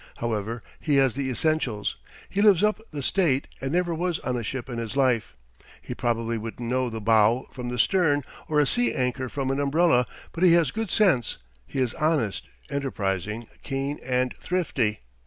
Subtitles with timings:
[0.17, 1.95] However, he has the essentials.
[2.27, 5.35] He lives up the state, and never was on a ship in his life.
[5.79, 9.59] He probably wouldn't know the bow from the stern, or a sea anchor from an
[9.59, 11.37] umbrella, but he has good sense,
[11.67, 15.01] he is honest, enterprising, keen, and thrifty.